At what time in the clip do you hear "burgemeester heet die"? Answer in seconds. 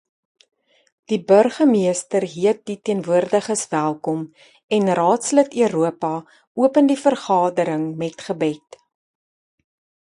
1.31-2.77